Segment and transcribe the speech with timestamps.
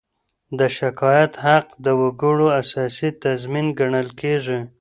[0.59, 4.59] د شکایت حق د وګړو اساسي تضمین ګڼل کېږي.